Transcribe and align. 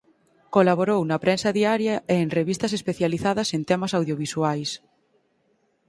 Colaborou 0.55 1.01
na 1.05 1.17
prensa 1.23 1.49
diaria 1.59 1.95
e 2.13 2.15
en 2.23 2.29
revistas 2.39 2.71
especializadas 2.79 3.49
en 3.57 3.61
temas 3.69 3.91
audiovisuais. 3.99 4.69